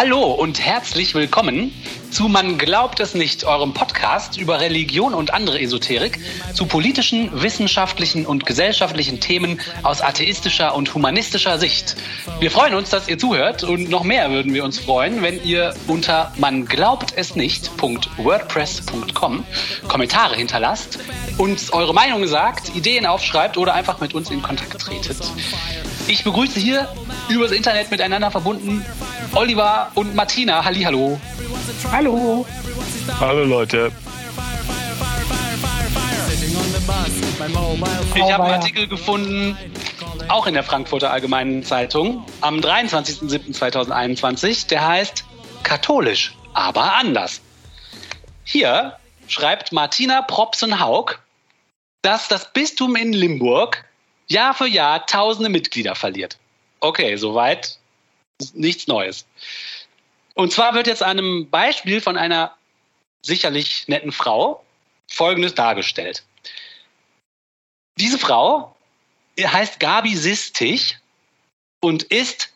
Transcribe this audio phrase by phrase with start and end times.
[0.00, 1.74] Hallo und herzlich willkommen
[2.12, 6.20] zu Man glaubt es nicht, eurem Podcast über Religion und andere Esoterik,
[6.54, 11.96] zu politischen, wissenschaftlichen und gesellschaftlichen Themen aus atheistischer und humanistischer Sicht.
[12.38, 15.74] Wir freuen uns, dass ihr zuhört und noch mehr würden wir uns freuen, wenn ihr
[15.88, 19.44] unter man glaubt es nicht.wordpress.com
[19.88, 21.00] Kommentare hinterlasst,
[21.38, 25.18] uns eure Meinung sagt, Ideen aufschreibt oder einfach mit uns in Kontakt tretet.
[26.08, 26.88] Ich begrüße hier
[27.28, 28.82] übers Internet miteinander verbunden
[29.34, 30.64] Oliver und Martina.
[30.64, 31.20] Hallihallo.
[31.92, 32.46] Hallo.
[33.20, 33.92] Hallo Leute.
[38.14, 39.58] Ich habe einen Artikel gefunden,
[40.28, 45.26] auch in der Frankfurter Allgemeinen Zeitung, am 23.07.2021, der heißt
[45.62, 47.42] Katholisch, aber anders.
[48.44, 51.18] Hier schreibt Martina Propsen-Haug,
[52.00, 53.84] dass das Bistum in Limburg
[54.30, 56.38] Jahr für Jahr tausende Mitglieder verliert.
[56.80, 57.78] Okay, soweit
[58.52, 59.26] nichts Neues.
[60.34, 62.56] Und zwar wird jetzt einem Beispiel von einer
[63.22, 64.64] sicherlich netten Frau
[65.10, 66.22] Folgendes dargestellt.
[67.98, 68.76] Diese Frau
[69.40, 70.98] heißt Gabi Sistich
[71.80, 72.52] und ist,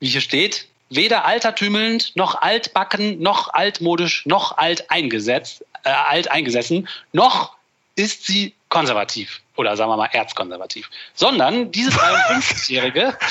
[0.00, 6.88] wie hier steht, weder altertümelnd, noch altbacken, noch altmodisch, noch alt, eingesetzt, äh, alt eingesessen,
[7.12, 7.55] noch
[7.96, 13.16] ist sie konservativ oder sagen wir mal erzkonservativ, sondern diese 53-jährige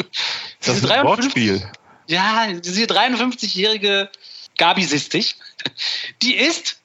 [0.64, 1.62] Das ist ein Wortspiel.
[2.06, 4.10] Ja, diese 53-jährige
[4.58, 5.36] Gabi Sistich,
[6.22, 6.76] die ist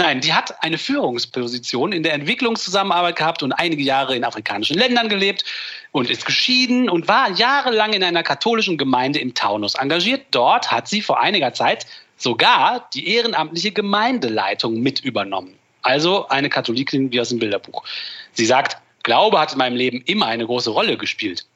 [0.00, 5.08] Nein, die hat eine Führungsposition in der Entwicklungszusammenarbeit gehabt und einige Jahre in afrikanischen Ländern
[5.08, 5.44] gelebt
[5.90, 10.26] und ist geschieden und war jahrelang in einer katholischen Gemeinde im Taunus engagiert.
[10.30, 11.84] Dort hat sie vor einiger Zeit
[12.16, 15.57] sogar die ehrenamtliche Gemeindeleitung mit übernommen.
[15.82, 17.84] Also eine Katholikin wie aus dem Bilderbuch.
[18.32, 21.46] Sie sagt, Glaube hat in meinem Leben immer eine große Rolle gespielt.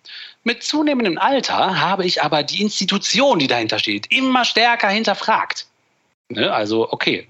[0.45, 5.67] Mit zunehmendem Alter habe ich aber die Institution, die dahinter steht, immer stärker hinterfragt.
[6.31, 6.53] Ne?
[6.53, 7.29] Also, okay.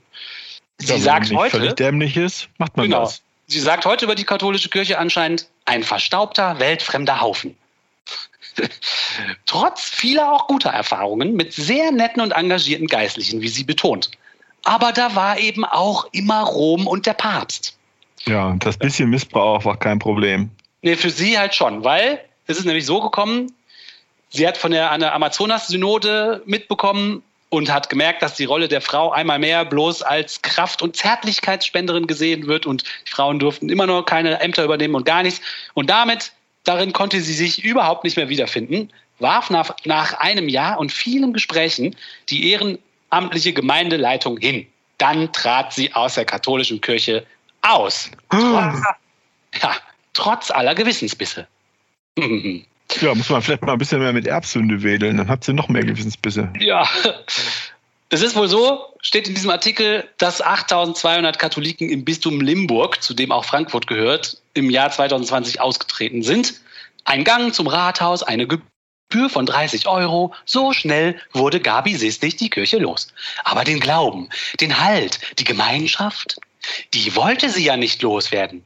[0.78, 1.58] Sie ja, sagt wenn heute.
[1.58, 3.22] völlig dämlich ist, macht man genau, das.
[3.47, 7.56] Sie sagt heute über die katholische Kirche anscheinend ein verstaubter, weltfremder Haufen.
[9.47, 14.10] Trotz vieler auch guter Erfahrungen mit sehr netten und engagierten Geistlichen, wie sie betont.
[14.65, 17.77] Aber da war eben auch immer Rom und der Papst.
[18.27, 20.50] Ja, das bisschen Missbrauch war kein Problem.
[20.83, 23.53] Nee, für sie halt schon, weil es ist nämlich so gekommen,
[24.31, 29.11] sie hat von der, der Amazonas-Synode mitbekommen und hat gemerkt, dass die Rolle der Frau
[29.11, 34.05] einmal mehr bloß als Kraft- und Zärtlichkeitsspenderin gesehen wird und die Frauen durften immer noch
[34.05, 35.41] keine Ämter übernehmen und gar nichts.
[35.75, 36.33] Und damit,
[36.65, 41.33] darin konnte sie sich überhaupt nicht mehr wiederfinden, warf nach, nach einem Jahr und vielen
[41.33, 41.94] Gesprächen
[42.31, 42.53] die
[43.12, 44.67] ehrenamtliche Gemeindeleitung hin.
[44.99, 47.27] Dann trat sie aus der katholischen Kirche
[47.62, 48.11] aus.
[48.31, 48.83] Trotz,
[49.61, 49.77] ja,
[50.12, 51.47] trotz aller Gewissensbisse.
[52.17, 55.69] Ja, muss man vielleicht mal ein bisschen mehr mit Erbsünde wedeln, dann hat sie noch
[55.69, 56.53] mehr Gewissensbisse.
[56.59, 56.89] Ja.
[58.11, 63.15] Es ist wohl so, steht in diesem Artikel, dass 8200 Katholiken im Bistum Limburg, zu
[63.15, 66.61] dem auch Frankfurt gehört, im Jahr 2020 ausgetreten sind.
[67.05, 68.47] Ein Gang zum Rathaus, eine
[69.12, 70.33] Gebühr von 30 Euro.
[70.47, 73.09] So schnell wurde Gabi Sistich die Kirche los.
[73.45, 74.31] Aber den Glauben,
[74.61, 76.39] den Halt, die Gemeinschaft,
[76.95, 78.65] die wollte sie ja nicht loswerden.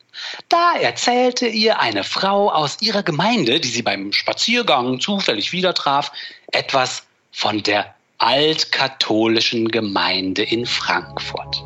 [0.49, 6.12] Da erzählte ihr eine Frau aus ihrer Gemeinde, die sie beim Spaziergang zufällig wieder traf,
[6.53, 7.03] etwas
[7.33, 11.65] von der altkatholischen Gemeinde in Frankfurt.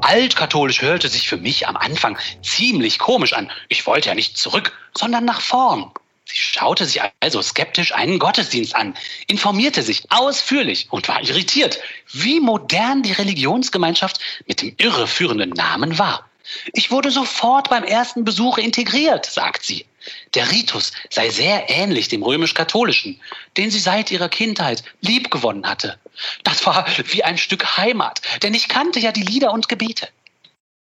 [0.00, 3.50] Altkatholisch hörte sich für mich am Anfang ziemlich komisch an.
[3.68, 5.92] Ich wollte ja nicht zurück, sondern nach vorn.
[6.28, 8.96] Sie schaute sich also skeptisch einen Gottesdienst an,
[9.28, 11.78] informierte sich ausführlich und war irritiert,
[12.12, 16.28] wie modern die Religionsgemeinschaft mit dem irreführenden Namen war.
[16.72, 19.86] Ich wurde sofort beim ersten Besuch integriert, sagt sie.
[20.34, 23.20] Der Ritus sei sehr ähnlich dem römisch-katholischen,
[23.56, 25.98] den sie seit ihrer Kindheit liebgewonnen hatte.
[26.42, 30.08] Das war wie ein Stück Heimat, denn ich kannte ja die Lieder und Gebete.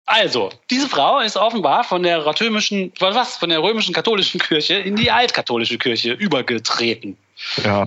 [0.06, 4.94] Also, diese Frau ist offenbar von der römischen, was, von der römischen katholischen Kirche in
[4.94, 7.16] die altkatholische Kirche übergetreten.
[7.64, 7.86] Ja.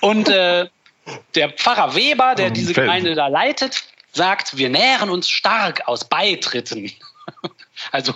[0.00, 0.68] Und äh,
[1.34, 3.82] der Pfarrer Weber, der diese Gemeinde da leitet,
[4.12, 6.92] sagt, wir nähren uns stark aus Beitritten.
[7.90, 8.14] also,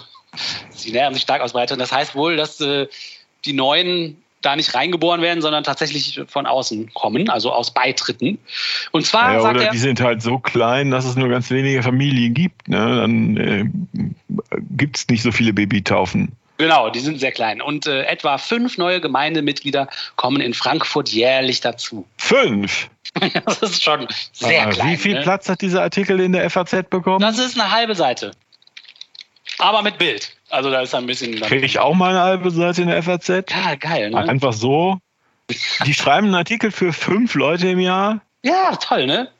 [0.70, 1.80] sie nähren sich stark aus Beitritten.
[1.80, 2.86] Das heißt wohl, dass äh,
[3.44, 8.38] die neuen da nicht reingeboren werden, sondern tatsächlich von außen kommen, also aus Beitritten.
[8.92, 11.50] Und zwar ja, sagt oder er, die sind halt so klein, dass es nur ganz
[11.50, 12.68] wenige Familien gibt.
[12.68, 12.78] Ne?
[12.78, 13.64] Dann äh,
[14.70, 16.32] gibt es nicht so viele Babytaufen.
[16.58, 17.62] Genau, die sind sehr klein.
[17.62, 22.04] Und äh, etwa fünf neue Gemeindemitglieder kommen in Frankfurt jährlich dazu.
[22.16, 22.90] Fünf?
[23.46, 24.90] das ist schon sehr ah, klein.
[24.90, 25.22] Wie viel ne?
[25.22, 27.20] Platz hat dieser Artikel in der FAZ bekommen?
[27.20, 28.32] Das ist eine halbe Seite.
[29.58, 30.36] Aber mit Bild.
[30.50, 31.40] Also da ist ein bisschen.
[31.40, 33.28] Kriege ich auch mal eine halbe Seite in der FAZ?
[33.50, 34.10] Ja, geil.
[34.10, 34.18] Ne?
[34.18, 34.98] Einfach so.
[35.84, 38.20] Die schreiben einen Artikel für fünf Leute im Jahr.
[38.42, 39.30] Ja, toll, ne?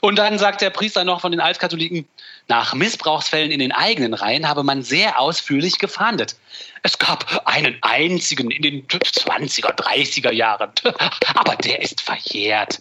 [0.00, 2.06] Und dann sagt der Priester noch von den Altkatholiken,
[2.48, 6.36] nach Missbrauchsfällen in den eigenen Reihen habe man sehr ausführlich gefahndet.
[6.82, 10.72] Es gab einen einzigen in den 20er, 30er Jahren,
[11.34, 12.80] aber der ist verjährt.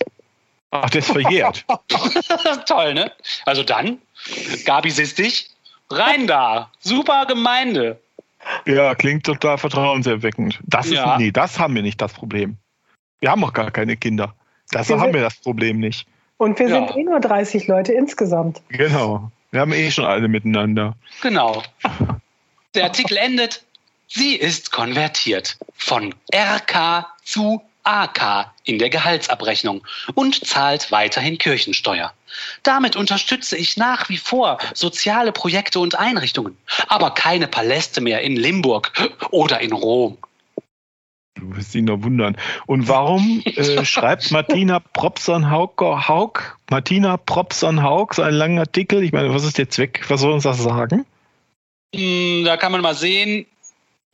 [0.71, 1.65] Ach, der ist verjährt.
[2.65, 3.11] Toll, ne?
[3.45, 4.01] Also dann,
[4.63, 5.49] Gabi Sistich,
[5.89, 6.71] rein da.
[6.79, 7.99] Super Gemeinde.
[8.65, 10.59] Ja, klingt total vertrauenserweckend.
[10.63, 11.17] Das ist, Ja.
[11.17, 12.57] nee, das haben wir nicht, das Problem.
[13.19, 14.33] Wir haben auch gar keine Kinder.
[14.71, 16.07] Das Wir haben wir das Problem nicht.
[16.37, 16.87] Und wir Ja.
[16.87, 18.61] sind eh nur 30 Leute insgesamt.
[18.69, 19.31] Genau.
[19.51, 20.95] Wir haben eh schon alle miteinander.
[21.21, 21.63] Genau.
[22.75, 23.63] Der Artikel endet.
[24.07, 32.13] Sie ist konvertiert von RK zu AK in der Gehaltsabrechnung und zahlt weiterhin Kirchensteuer.
[32.63, 36.57] Damit unterstütze ich nach wie vor soziale Projekte und Einrichtungen,
[36.87, 38.91] aber keine Paläste mehr in Limburg
[39.31, 40.17] oder in Rom.
[41.35, 42.35] Du wirst ihn nur wundern.
[42.65, 49.03] Und warum äh, schreibt Martina Propson-Haug, Haug, Martina Propson-Haug so einen langen Artikel?
[49.03, 50.03] Ich meine, was ist der Zweck?
[50.09, 51.05] Was soll uns das sagen?
[51.95, 53.45] Hm, Da kann man mal sehen,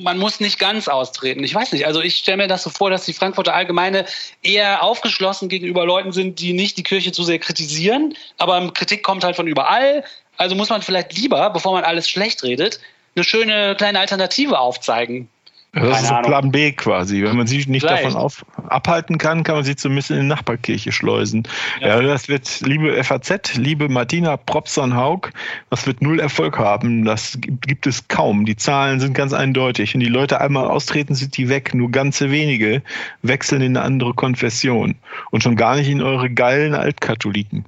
[0.04, 1.44] man muss nicht ganz austreten.
[1.44, 4.06] Ich weiß nicht, also ich stelle mir das so vor, dass die Frankfurter Allgemeine
[4.42, 9.24] eher aufgeschlossen gegenüber Leuten sind, die nicht die Kirche zu sehr kritisieren, aber Kritik kommt
[9.24, 10.04] halt von überall.
[10.38, 12.80] Also muss man vielleicht lieber, bevor man alles schlecht redet,
[13.16, 15.30] eine schöne kleine Alternative aufzeigen.
[15.76, 16.30] Das ist Keine so Ahnung.
[16.30, 17.24] Plan B quasi.
[17.24, 18.06] Wenn man sie nicht Vielleicht.
[18.06, 21.48] davon auf, abhalten kann, kann man sie zumindest in die Nachbarkirche schleusen.
[21.82, 22.00] Ja.
[22.00, 22.02] Ja.
[22.04, 25.32] das wird, liebe FAZ, liebe Martina Propson-Haug,
[25.72, 27.06] das wird null Erfolg haben.
[27.06, 28.46] Das gibt, es kaum.
[28.46, 29.96] Die Zahlen sind ganz eindeutig.
[29.96, 31.74] Wenn die Leute einmal austreten, sind die weg.
[31.74, 32.84] Nur ganze wenige
[33.24, 34.94] wechseln in eine andere Konfession.
[35.32, 37.66] Und schon gar nicht in eure geilen Altkatholiken.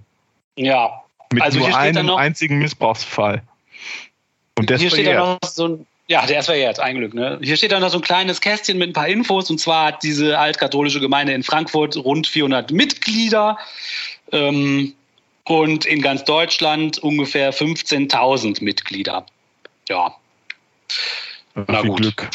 [0.58, 1.01] Ja.
[1.34, 3.42] Mit Also nur einem einzigen Missbrauchsfall.
[4.60, 5.42] Und das Hier steht verjährt.
[5.42, 7.40] noch so ein, ja, der ist verjährt, ein Glück, ne?
[7.42, 10.04] Hier steht dann noch so ein kleines Kästchen mit ein paar Infos und zwar hat
[10.04, 13.57] diese altkatholische Gemeinde in Frankfurt rund 400 Mitglieder
[14.31, 14.94] ähm,
[15.46, 19.25] und in ganz Deutschland ungefähr 15.000 Mitglieder.
[19.90, 20.16] Ja,
[21.56, 22.02] na Viel gut.
[22.02, 22.30] Glück.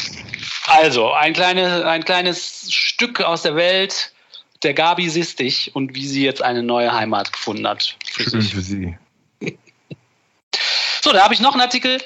[0.67, 4.13] also ein, kleine, ein kleines Stück aus der Welt
[4.63, 7.97] der Gabi Sistich und wie sie jetzt eine neue Heimat gefunden hat.
[8.05, 8.53] Für Schön sich.
[8.53, 8.97] für Sie.
[11.03, 11.99] So, da habe ich noch einen Artikel,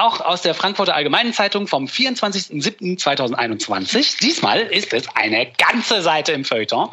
[0.00, 4.20] auch aus der Frankfurter Allgemeinen Zeitung vom 24.07.2021.
[4.20, 6.90] Diesmal ist es eine ganze Seite im Feuilleton.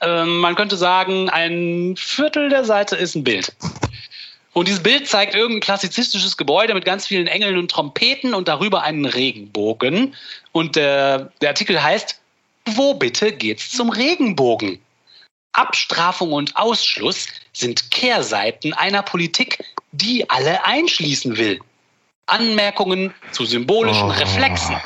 [0.00, 3.54] Ähm, man könnte sagen, ein Viertel der Seite ist ein Bild.
[4.52, 8.82] Und dieses Bild zeigt irgendein klassizistisches Gebäude mit ganz vielen Engeln und Trompeten und darüber
[8.82, 10.14] einen Regenbogen.
[10.52, 12.18] Und der, der Artikel heißt,
[12.64, 14.80] wo bitte geht's zum Regenbogen?
[15.52, 19.62] Abstrafung und Ausschluss sind Kehrseiten einer Politik,
[19.92, 21.60] die alle einschließen will.
[22.26, 24.12] Anmerkungen zu symbolischen Oh.
[24.12, 24.76] Reflexen,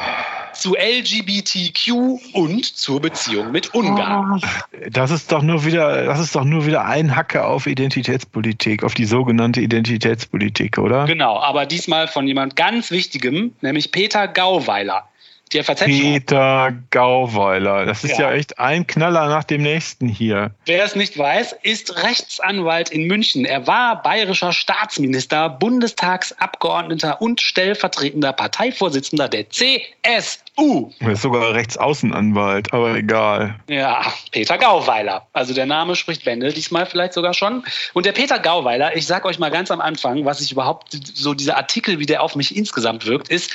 [0.53, 4.41] zu LGBTQ und zur Beziehung mit Ungarn.
[4.43, 4.59] Ah,
[4.91, 8.95] Das ist doch nur wieder, das ist doch nur wieder ein Hacke auf Identitätspolitik, auf
[8.95, 11.07] die sogenannte Identitätspolitik, oder?
[11.07, 15.10] Genau, aber diesmal von jemand ganz Wichtigem, nämlich Peter Gauweiler.
[15.53, 17.85] Die FAZ Peter Gauweiler.
[17.85, 18.31] Das ist Ja.
[18.31, 18.37] ja.
[18.37, 20.53] echt ein Knaller nach dem nächsten hier.
[20.67, 23.45] wer es nicht weiß, ist Rechtsanwalt in München.
[23.45, 30.91] Er war bayerischer Staatsminister, Bundestagsabgeordneter und stellvertretender Parteivorsitzender der CSU.
[31.01, 33.57] Er ist sogar Rechtsaußenanwalt, aber egal.
[33.69, 35.27] Ja, Peter Gauweiler.
[35.33, 37.65] Also der Name spricht Bände, diesmal vielleicht sogar schon.
[37.93, 41.35] Und der Peter Gauweiler, ich sag euch mal ganz am Anfang, was ich überhaupt, so
[41.35, 43.51] dieser Artikel, wie der auf mich insgesamt wirkt, ist,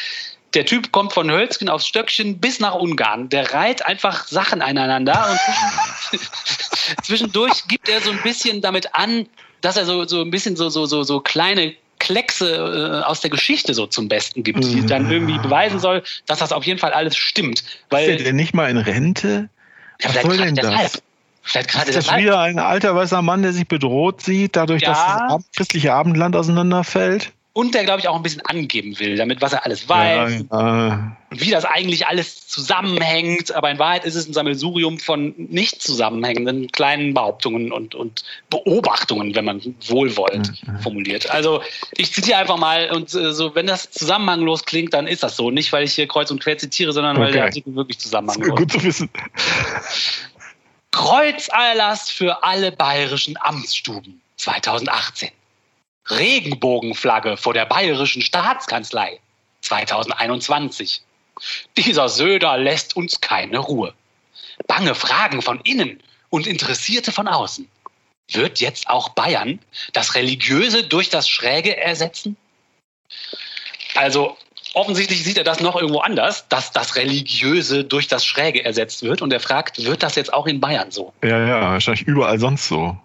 [0.56, 3.30] der Typ kommt von Hölzgen aufs Stöckchen bis nach Ungarn.
[3.30, 5.40] Der reiht einfach Sachen aneinander und
[6.10, 6.28] zwischen-
[7.04, 9.28] zwischendurch gibt er so ein bisschen damit an,
[9.62, 13.30] dass er so, so ein bisschen so, so, so, so kleine Kleckse äh, aus der
[13.30, 16.94] Geschichte so zum Besten gibt, die dann irgendwie beweisen soll, dass das auf jeden Fall
[16.94, 17.60] alles stimmt.
[17.60, 19.50] Ist Weil der denn nicht mal in Rente?
[20.02, 20.92] ja, Was soll denn deshalb.
[20.92, 21.02] das?
[21.42, 22.22] Vielleicht gerade Ist das deshalb.
[22.24, 24.90] wieder ein alter weißer Mann, der sich bedroht sieht, dadurch, Ja.
[25.28, 27.32] dass das christliche Abendland auseinanderfällt?
[27.58, 31.16] Und der, glaube ich, auch ein bisschen angeben will, damit was er alles weiß, Ja,
[31.32, 33.56] und wie das eigentlich alles zusammenhängt.
[33.56, 39.36] Aber in Wahrheit ist es ein Sammelsurium von nicht zusammenhängenden kleinen Behauptungen und, und Beobachtungen,
[39.36, 40.52] wenn man wohlwollend
[40.84, 41.30] formuliert.
[41.30, 41.62] Also
[41.96, 45.50] ich zitiere einfach mal und äh, so, wenn das zusammenhanglos klingt, dann ist das so.
[45.50, 47.34] Nicht, weil ich hier kreuz und quer zitiere, sondern weil Okay.
[47.36, 49.10] der Artikel wirklich zusammenhanglos gut zu wissen.
[50.92, 55.30] Kreuzerlass für alle bayerischen Amtsstuben 2018.
[56.10, 59.20] Regenbogenflagge vor der bayerischen Staatskanzlei
[59.62, 61.02] 2021.
[61.78, 63.94] Dieser Söder lässt uns keine Ruhe.
[64.68, 67.68] Bange Fragen von innen und Interessierte von außen.
[68.32, 69.60] Wird jetzt auch Bayern
[69.94, 72.38] das Religiöse durch das Schräge ersetzen?
[73.96, 74.38] Also,
[74.74, 79.22] offensichtlich sieht er das noch irgendwo anders, dass das Religiöse durch das Schräge ersetzt wird.
[79.22, 81.14] Und er fragt, wird das jetzt auch in Bayern so?
[81.24, 82.98] Ja, ja, wahrscheinlich überall sonst so.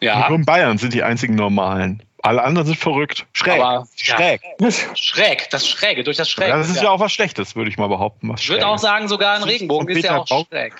[0.00, 0.28] Ja.
[0.28, 2.02] Nur in Bayern sind die einzigen normalen.
[2.22, 3.24] Alle anderen sind verrückt.
[3.32, 3.60] Schräg.
[3.60, 4.40] Aber, Schräg.
[4.60, 6.50] Ja, schräg, das Schräge, durch das Schräge.
[6.50, 6.90] Ja, das ist ja.
[6.90, 8.28] auch was Schlechtes, würde ich mal behaupten.
[8.28, 10.46] Was ich würde auch sagen, sogar ein Regenbogen ist ja auch Bauch.
[10.48, 10.74] schräg.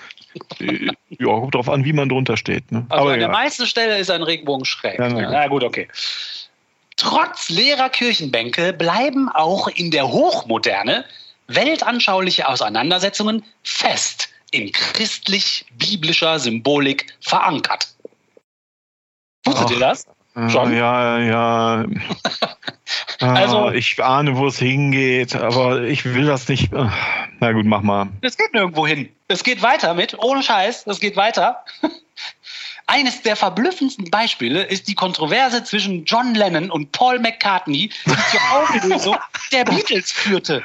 [0.59, 2.69] Ja, kommt drauf an, wie man drunter steht.
[2.71, 2.85] Ne?
[2.89, 3.27] Also Aber an ja.
[3.27, 4.99] der meisten Stelle ist ein Regenbogen schräg.
[4.99, 5.61] Ja, Ja, na gut.
[5.61, 5.87] gut, okay.
[6.97, 11.05] Trotz leerer Kirchenbänke bleiben auch in der Hochmoderne
[11.47, 17.87] weltanschauliche Auseinandersetzungen fest in christlich-biblischer Symbolik verankert.
[19.47, 20.05] Wusstet ihr das?
[20.49, 20.75] Schon?
[20.75, 21.85] Ja, ja.
[23.19, 26.71] Ah, Also- ich ahne, wo es hingeht, aber ich will das nicht.
[26.73, 26.93] Ah,
[27.39, 28.07] Na gut, mach mal.
[28.21, 29.09] Es geht nirgendwo hin.
[29.27, 31.65] Es geht weiter mit, ohne Scheiß, es geht weiter.
[32.89, 38.41] Eines der verblüffendsten Beispiele ist die Kontroverse zwischen John Lennon und Paul McCartney, die zur
[38.53, 39.17] Auflösung
[39.51, 40.63] der Beatles führte.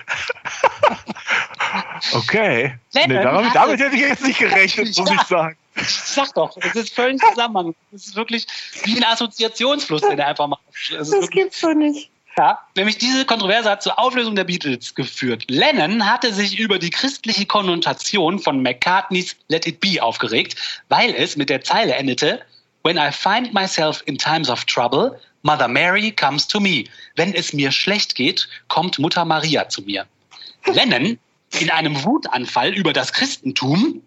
[2.12, 2.74] Okay.
[2.92, 5.56] Lennon Nee, damit, damit hätte ich jetzt nicht gerechnet, muss ich sagen.
[5.76, 7.74] Ich sag doch, es ist völlig Zusammenhang.
[7.92, 8.46] Es ist wirklich
[8.84, 10.62] wie ein Assoziationsfluss, den er einfach macht.
[10.98, 12.10] Es Das gibt's doch nicht.
[12.36, 15.44] ja, nämlich diese Kontroverse hat zur Auflösung der Beatles geführt.
[15.48, 20.56] Lennon hatte sich über die christliche Konnotation von McCartneys Let It Be aufgeregt,
[20.88, 22.42] weil es mit der Zeile endete,
[22.84, 26.84] When I find myself in times of trouble, Mother Mary comes to me.
[27.16, 30.04] Wenn es mir schlecht geht, kommt Mutter Maria zu mir.
[30.66, 31.18] Lennon
[31.60, 34.02] in einem Wutanfall über das Christentum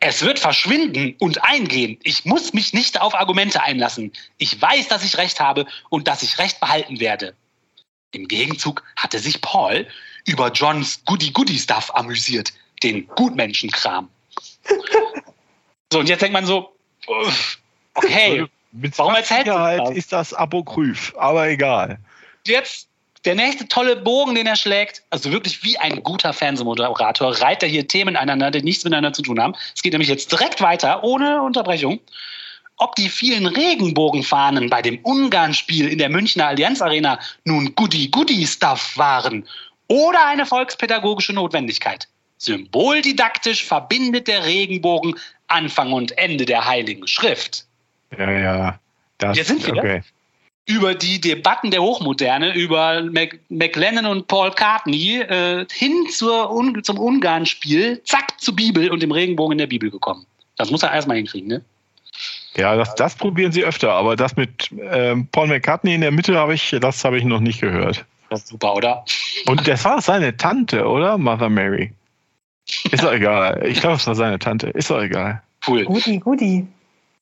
[0.00, 1.98] es wird verschwinden und eingehen.
[2.02, 4.12] Ich muss mich nicht auf Argumente einlassen.
[4.36, 7.34] Ich weiß, dass ich recht habe und dass ich recht behalten werde.
[8.12, 9.86] Im Gegenzug hatte sich Paul
[10.24, 12.52] über Johns Goody-Goody-Stuff amüsiert,
[12.82, 14.08] den Gutmenschenkram.
[15.92, 16.74] so, und jetzt denkt man so,
[17.94, 19.90] okay, Mit Warum erzählst du Sicherheit das?
[19.90, 21.98] ist das Apokryph, aber egal.
[22.46, 22.87] jetzt
[23.24, 27.68] der nächste tolle Bogen, den er schlägt, also wirklich wie ein guter Fernsehmoderator, reiht er
[27.68, 29.54] hier Themen einander, die nichts miteinander zu tun haben.
[29.74, 32.00] Es geht nämlich jetzt direkt weiter, ohne Unterbrechung.
[32.76, 39.48] Ob die vielen Regenbogenfahnen bei dem Ungarn-Spiel in der Münchner Allianz Arena nun Goody-Goody-Stuff waren
[39.88, 42.06] oder eine volkspädagogische Notwendigkeit.
[42.36, 45.16] Symboldidaktisch verbindet der Regenbogen
[45.48, 47.66] Anfang und Ende der Heiligen Schrift.
[48.16, 48.78] Ja, ja.
[49.18, 49.76] Das, Hier sind wir.
[49.76, 50.02] okay.
[50.68, 56.84] Über die Debatten der Hochmoderne, über Mac McLennan und Paul Cartney äh, hin zur Un
[56.84, 60.26] zum Ungarn-Spiel, zack, zur Bibel und dem Regenbogen in der Bibel gekommen.
[60.56, 61.64] Das muss er erstmal hinkriegen, ne?
[62.56, 66.36] Ja, das, das probieren sie öfter, aber das mit ähm, Paul McCartney in der Mitte
[66.36, 68.04] habe ich, das habe ich noch nicht gehört.
[68.28, 69.04] Das ist super, oder?
[69.46, 71.16] Und das war seine Tante, oder?
[71.16, 71.92] Mother Mary.
[72.90, 73.64] Ist doch egal.
[73.66, 74.68] Ich glaube, es war seine Tante.
[74.70, 75.40] Ist doch egal.
[75.66, 75.84] Cool.
[75.84, 76.66] Goody, goody.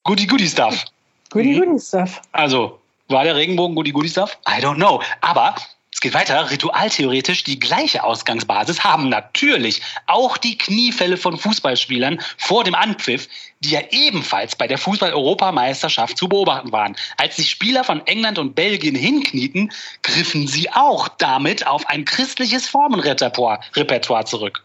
[0.03, 0.85] Goody Goody Stuff.
[1.31, 1.65] Goody, Mhm.
[1.65, 2.21] goody stuff.
[2.33, 4.39] Also, war der Regenbogen Goody Goody Stuff?
[4.49, 5.03] I don't know.
[5.21, 5.55] Aber
[5.97, 6.51] es geht weiter.
[6.51, 13.29] Ritualtheoretisch die gleiche Ausgangsbasis haben natürlich auch die Kniefälle von Fußballspielern vor dem Anpfiff,
[13.61, 16.97] die ja ebenfalls bei der Fußball-Europameisterschaft zu beobachten waren.
[17.17, 19.73] Als sich Spieler von England und Belgien hinknieten,
[20.03, 24.63] griffen sie auch damit auf ein christliches Formenrepertoire Repertoire zurück.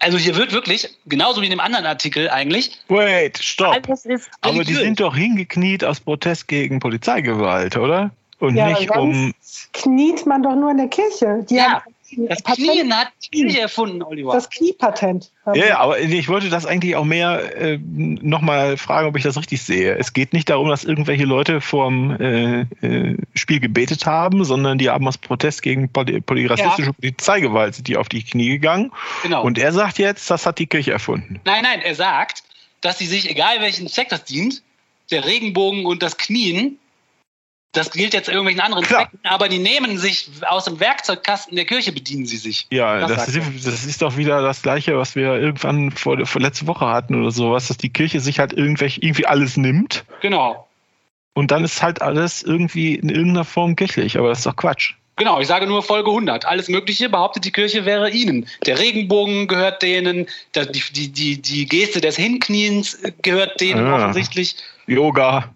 [0.00, 3.86] Also hier wird wirklich, genauso wie in dem anderen Artikel eigentlich, Wait, stopp.
[3.88, 8.10] ist Aber die sind doch hingekniet aus Protest gegen Polizeigewalt, oder?
[8.38, 9.34] Und Ja, nicht um.
[9.74, 11.44] kniet man doch nur in der Kirche.
[11.48, 14.32] Die Ja, haben Das Patent- Knien hat die Kirche erfunden, Oliver.
[14.32, 15.30] das Kniepatent.
[15.46, 19.36] Ja, ja, aber ich wollte das eigentlich auch mehr äh, nochmal fragen, ob ich das
[19.36, 19.96] richtig sehe.
[19.96, 24.90] Es geht nicht darum, dass irgendwelche Leute vorm äh, äh, Spiel gebetet haben, sondern die
[24.90, 28.90] haben aus Protest gegen poly polyrassistische Polizeigewalt sind die auf die Knie gegangen.
[29.22, 29.42] genau.
[29.44, 31.40] Und er sagt jetzt, das hat die Kirche erfunden.
[31.44, 32.42] nein, nein, er sagt,
[32.80, 34.62] dass sie sich, egal welchen Zweck das dient,
[35.10, 36.78] der Regenbogen und das Knien,
[37.72, 39.02] das gilt jetzt irgendwelchen anderen Klar.
[39.02, 42.66] Zwecken, aber die nehmen sich aus dem Werkzeugkasten der Kirche, bedienen sie sich.
[42.70, 46.40] Ja, Das das, ist, das ist doch wieder das Gleiche, was wir irgendwann vor, vor
[46.40, 50.66] letzte Woche hatten oder sowas, dass die Kirche sich halt irgendwelche, irgendwie alles nimmt Genau.
[51.34, 54.18] und dann ist halt alles irgendwie in irgendeiner Form kirchlich.
[54.18, 54.94] Aber das ist doch Quatsch.
[55.16, 56.46] Genau, ich sage nur Folge 100.
[56.46, 58.46] Alles Mögliche behauptet die Kirche wäre ihnen.
[58.64, 63.96] Der Regenbogen gehört denen, die, die, die, die Geste des Hinkniens gehört denen Ah.
[63.96, 64.56] offensichtlich.
[64.86, 65.54] Yoga.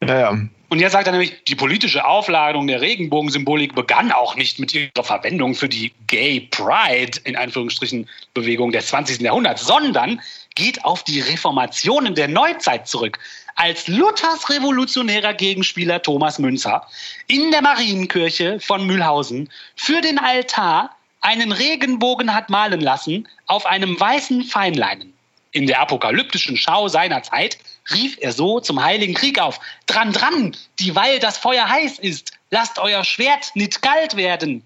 [0.00, 0.38] Ja, ja.
[0.72, 5.04] Und jetzt sagt er nämlich, die politische Aufladung der Regenbogensymbolik begann auch nicht mit ihrer
[5.04, 9.20] Verwendung für die Gay Pride, in Anführungsstrichen, Bewegung des 20.
[9.20, 10.22] Jahrhunderts, sondern
[10.54, 13.18] geht auf die Reformationen der Neuzeit zurück.
[13.54, 16.88] Als Luthers revolutionärer Gegenspieler Thomas Münzer
[17.26, 24.00] in der Marienkirche von Mühlhausen für den Altar einen Regenbogen hat malen lassen auf einem
[24.00, 25.12] weißen Feinleinen.
[25.50, 27.58] In der apokalyptischen Schau seiner Zeit
[27.90, 29.60] rief er so zum Heiligen Krieg auf.
[29.86, 34.64] Dran, dran, dieweil das Feuer heiß ist, lasst euer Schwert nicht kalt werden.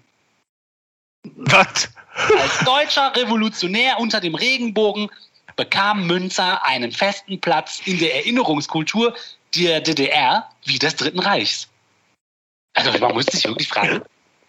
[1.35, 1.89] Was?
[2.39, 5.09] Als deutscher Revolutionär unter dem Regenbogen
[5.55, 9.15] bekam Münzer einen festen Platz in der Erinnerungskultur
[9.55, 11.67] der DDR wie des Dritten Reichs.
[12.73, 14.01] Also man muss sich wirklich fragen,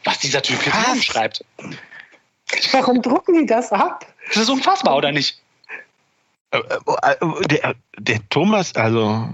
[0.05, 1.45] was dieser Typ hier schreibt.
[2.73, 4.07] Warum drucken die das ab?
[4.29, 5.41] Das ist unfassbar, oder nicht?
[6.50, 9.28] Äh, äh, Der, der Thomas, also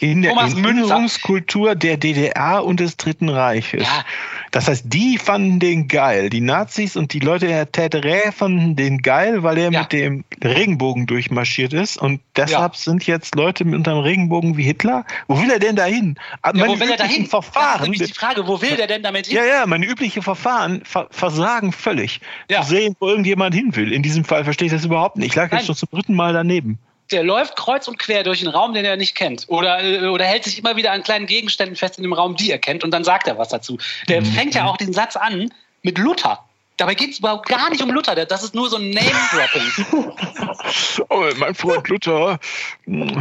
[0.00, 0.54] in der Thomas.
[0.54, 3.82] Erinnerungskultur der DDR und des Dritten Reiches.
[3.82, 4.04] Ja,
[4.50, 6.28] Das heißt, die fanden den geil.
[6.30, 9.80] Die Nazis und die Leute der Täterä fanden den geil, weil er Ja.
[9.82, 11.98] mit dem Regenbogen durchmarschiert ist.
[11.98, 12.78] Und deshalb Ja.
[12.80, 15.04] sind jetzt Leute mit unter dem Regenbogen wie Hitler.
[15.28, 16.16] Wo will er denn dahin?
[16.42, 17.22] Ah, ja meine wo will er dahin?
[17.22, 17.92] üblichen Das ist Verfahren.
[17.92, 19.36] die Frage, wo will der denn damit hin?
[19.36, 22.20] Ja, ja, meine üblichen Verfahren ver versagen völlig.
[22.50, 22.62] Ja.
[22.62, 23.92] Zu sehen, wo irgendjemand hin will.
[23.92, 25.28] In diesem Fall verstehe ich das überhaupt nicht.
[25.30, 25.58] Ich lag Nein.
[25.58, 26.78] jetzt schon zum dritten Mal daneben.
[27.12, 29.46] Der läuft kreuz und quer durch einen Raum, den er nicht kennt.
[29.48, 32.50] Oder, äh, oder hält sich immer wieder an kleinen Gegenständen fest in dem Raum, die
[32.50, 32.84] er kennt.
[32.84, 33.78] Und dann sagt er was dazu.
[34.08, 34.26] Der Mhm.
[34.26, 35.52] fängt ja auch den Satz an
[35.82, 36.44] mit Luther.
[36.76, 38.14] Dabei geht es überhaupt gar nicht um Luther.
[38.24, 40.14] Das ist nur so ein Name-Dropping.
[41.10, 42.38] Oh, mein Freund Luther.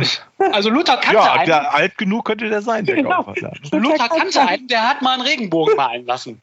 [0.53, 1.45] Also Luther kannte Ja, einen.
[1.47, 3.23] der, alt genug könnte der sein, der Genau.
[3.23, 3.53] Gauweiler.
[3.71, 6.39] Luther kannte einen, der hat mal einen Regenbogen malen lassen.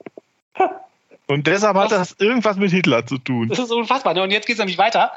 [1.28, 3.48] Und deshalb hat das irgendwas mit Hitler zu tun.
[3.48, 4.14] Das ist unfassbar.
[4.14, 4.22] ne?
[4.22, 5.12] Und jetzt geht es nämlich weiter.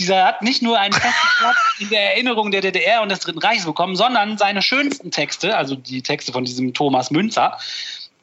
[0.00, 3.38] Dieser hat nicht nur einen festen Platz in der Erinnerung der DDR und des Dritten
[3.38, 7.58] Reiches bekommen, sondern seine schönsten Texte, also die Texte von diesem Thomas Münzer,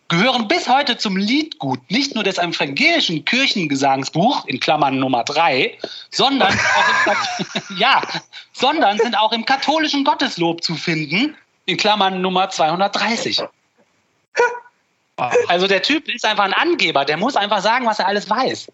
[0.08, 5.78] gehören bis heute zum Liedgut nicht nur des evangelischen Kirchengesangsbuch, in Klammern Nummer 3,
[6.10, 8.02] sondern auch im, Kat- ja,
[8.54, 13.44] sondern sind auch im katholischen Gotteslob zu finden, in Klammern Nummer 230.
[15.48, 18.68] Also der Typ ist einfach ein Angeber, der muss einfach sagen, was er alles weiß.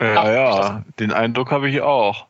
[0.00, 2.26] Ja, ja, den Eindruck habe ich auch.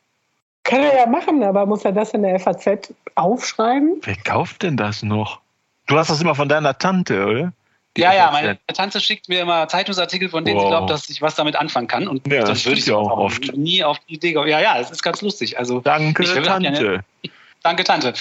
[0.65, 4.00] Kann er ja machen, aber muss er das in der FAZ aufschreiben?
[4.03, 5.41] Wer kauft denn das noch?
[5.87, 7.53] Du hast das immer von deiner Tante, oder?
[7.97, 8.33] Die Ja, ja, FAZ.
[8.33, 10.71] meine Tante schickt mir immer Zeitungsartikel, von denen sie Wow.
[10.71, 12.07] glaubt, dass ich was damit anfangen kann.
[12.09, 13.56] Und Ja, das würde ja auch oft.
[13.56, 14.49] nie auf die Idee kommen.
[14.49, 15.59] Ja, ja, es ist ganz lustig.
[15.59, 17.00] Also, Danke, Ich will- Tante.
[17.63, 18.13] danke, Tante.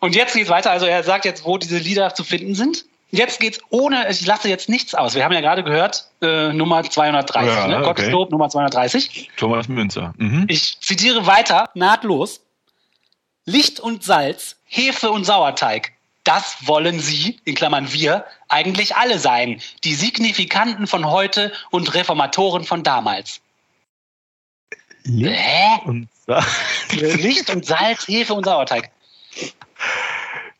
[0.00, 0.70] Und jetzt geht's weiter.
[0.70, 2.84] Also, er sagt jetzt, wo diese Lieder zu finden sind.
[3.10, 5.14] Jetzt geht's ohne, ich lasse jetzt nichts aus.
[5.14, 7.76] Wir haben ja gerade gehört, äh, Nummer 230, Ja, ne?
[7.76, 7.84] okay.
[7.86, 9.30] Gotteslob, Nummer 230.
[9.36, 10.12] Thomas Münzer.
[10.16, 10.46] Mhm.
[10.48, 12.40] Ich zitiere weiter, nahtlos.
[13.44, 15.92] Licht und Salz, Hefe und Sauerteig.
[16.24, 19.60] Das wollen Sie, in Klammern wir, eigentlich alle sein.
[19.84, 23.40] Die Signifikanten von heute und Reformatoren von damals.
[25.04, 25.80] Licht Hä?
[25.84, 26.42] und Sa-
[26.92, 28.90] Licht und Salz, Hefe und Sauerteig.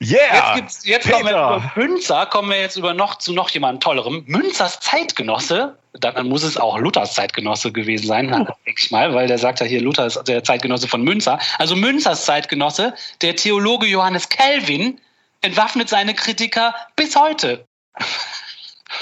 [0.05, 0.35] Yeah!
[0.35, 3.81] Jetzt, gibt's, jetzt kommen wir über Münzer, kommen wir jetzt über noch zu noch jemandem
[3.81, 4.25] tollerem.
[4.27, 9.27] Münzers Zeitgenosse, dann muss es auch Luthers Zeitgenosse gewesen sein, na, denke ich mal, weil
[9.27, 11.39] der sagt ja hier, Luther ist der Zeitgenosse von Münzer.
[11.59, 15.01] Also Münzers Zeitgenosse, der Theologe Johannes Calvin,
[15.41, 17.67] entwaffnet seine Kritiker bis heute.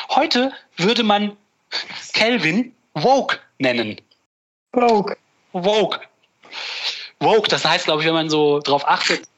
[0.09, 1.37] Heute würde man
[2.15, 4.01] Calvin woke nennen.
[4.73, 5.17] Vogue.
[5.53, 6.01] Woke.
[7.21, 9.29] Woke, das heißt, glaube ich, wenn man so drauf achtet,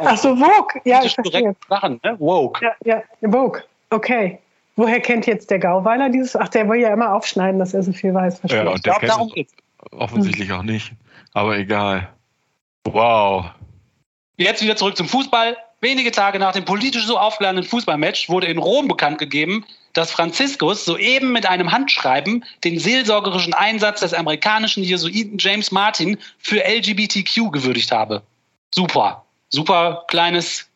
[0.00, 0.80] Ach so, Vogue.
[0.84, 1.54] Ja, ich verstehe.
[1.68, 2.16] Sachen, ne?
[2.18, 2.64] Woke.
[2.64, 3.62] Ja, ja, Vogue.
[3.90, 4.38] Okay.
[4.76, 6.36] Woher kennt jetzt der Gauweiler dieses?
[6.36, 8.40] Ach, der will ja immer aufschneiden, dass er so viel weiß.
[8.40, 8.64] Verstehe.
[8.64, 9.50] Ja, und Ich der glaube, kennt
[9.88, 10.92] darum offensichtlich auch nicht.
[11.32, 12.08] Aber egal.
[12.84, 13.46] Wow.
[14.36, 15.56] Jetzt wieder zurück zum Fußball.
[15.82, 19.64] Wenige Tage nach dem politisch so aufgeladenen Fußballmatch wurde in Rom bekannt gegeben,
[19.94, 26.62] dass Franziskus soeben mit einem Handschreiben den seelsorgerischen Einsatz des amerikanischen Jesuiten James Martin für
[26.64, 28.22] LGBTQ gewürdigt habe.
[28.74, 29.24] Super.
[29.50, 30.70] Super kleines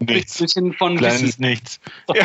[0.00, 0.38] Nichts.
[0.38, 1.18] bisschen von Wissen.
[1.18, 1.80] Kleines Nichts.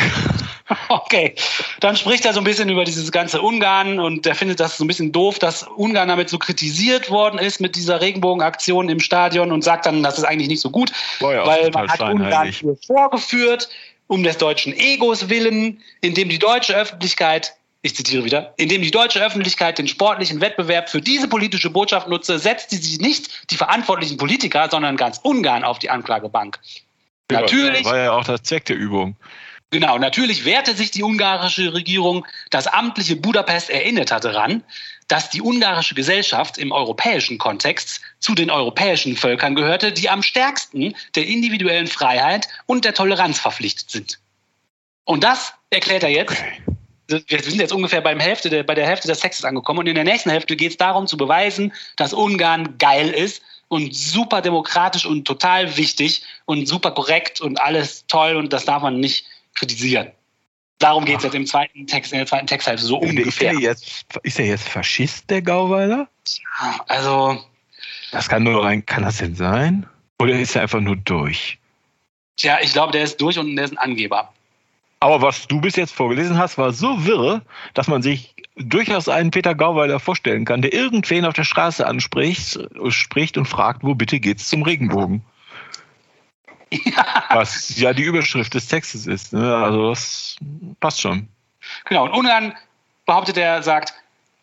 [0.88, 1.34] Okay,
[1.80, 4.84] dann spricht er so ein bisschen über dieses ganze Ungarn und er findet das so
[4.84, 9.52] ein bisschen doof, dass Ungarn damit so kritisiert worden ist mit dieser Regenbogenaktion im Stadion
[9.52, 12.48] und sagt dann, das ist eigentlich nicht so gut, ja auch weil man hat Ungarn
[12.48, 13.68] hier vorgeführt,
[14.06, 19.24] um des deutschen Egos willen, indem die deutsche Öffentlichkeit, ich zitiere wieder, indem die deutsche
[19.24, 24.16] Öffentlichkeit den sportlichen Wettbewerb für diese politische Botschaft nutze, setzt sie sich nicht die verantwortlichen
[24.16, 26.60] Politiker, sondern ganz Ungarn auf die Anklagebank.
[27.30, 29.16] Natürlich War ja auch das Zweck der Übung.
[29.70, 32.26] Genau, natürlich wehrte sich die ungarische Regierung.
[32.50, 34.62] Das amtliche Budapest erinnerte daran,
[35.08, 40.94] dass die ungarische Gesellschaft im europäischen Kontext zu den europäischen Völkern gehörte, die am stärksten
[41.16, 44.20] der individuellen Freiheit und der Toleranz verpflichtet sind.
[45.04, 46.36] Und das erklärt er jetzt.
[47.08, 49.94] Wir sind jetzt ungefähr beim Hälfte der, bei der Hälfte des Textes angekommen und in
[49.94, 55.04] der nächsten Hälfte geht es darum zu beweisen, dass Ungarn geil ist und super demokratisch
[55.04, 60.10] und total wichtig und super korrekt und alles toll und das darf man nicht kritisieren.
[60.78, 63.52] Darum geht es jetzt im zweiten Text, in der zweiten Texthälfte so Ist ungefähr.
[63.52, 66.08] der, jetzt, ist der jetzt Faschist, der Gauweiler?
[66.88, 67.44] Also,
[68.10, 69.86] Das kann nur rein, kann das denn sein?
[70.18, 71.58] Oder ist er einfach nur durch?
[72.36, 74.32] tja, ich glaube, der ist durch und der ist ein Angeber.
[75.02, 77.42] Aber was du bis jetzt vorgelesen hast, war so wirr,
[77.74, 82.60] dass man sich durchaus einen Peter Gauweiler vorstellen kann, der irgendwen auf der Straße anspricht
[82.90, 85.24] spricht und fragt, wo bitte geht's zum Regenbogen?
[86.70, 87.24] Ja.
[87.30, 89.32] Was ja die Überschrift des Textes ist.
[89.32, 89.54] Ne?
[89.56, 90.36] Also das
[90.78, 91.26] passt schon.
[91.84, 92.54] Genau, und Ungarn
[93.04, 93.92] behauptet er, sagt,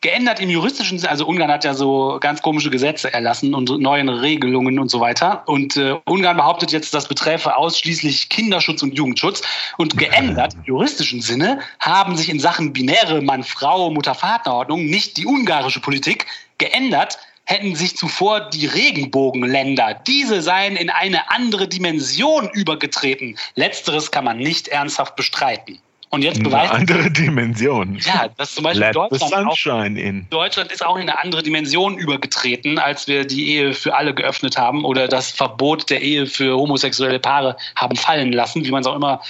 [0.02, 4.22] geändert im juristischen Sinne, also Ungarn hat ja so ganz komische Gesetze erlassen und neue
[4.22, 5.44] Regelungen und so weiter.
[5.46, 9.42] Und äh, Ungarn behauptet jetzt, das beträfe ausschließlich Kinderschutz und Jugendschutz.
[9.78, 15.82] Und geändert im juristischen Sinne haben sich in Sachen binäre Mann-Frau, Mutter-Vater-Ordnung nicht die ungarische
[15.82, 16.26] Politik
[16.58, 19.96] geändert, hätten sich zuvor die Regenbogenländer.
[20.06, 23.38] Diese seien in eine andere Dimension übergetreten.
[23.56, 25.80] Letzteres kann man nicht ernsthaft bestreiten.
[26.12, 28.00] Und jetzt beweist eine andere Dimension.
[28.02, 30.28] Ja, das zum Beispiel Let Deutschland, auch, in.
[30.32, 34.58] Deutschland ist auch in eine andere Dimension übergetreten, als wir die Ehe für alle geöffnet
[34.58, 38.88] haben oder das Verbot der Ehe für homosexuelle Paare haben fallen lassen, wie man es
[38.88, 39.22] auch immer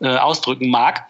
[0.00, 1.06] äh, ausdrücken mag.